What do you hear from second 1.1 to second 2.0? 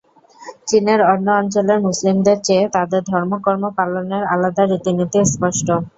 অন্য অঞ্চলের